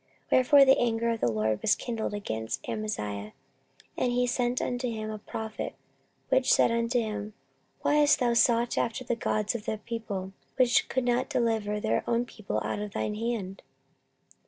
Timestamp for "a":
5.11-5.19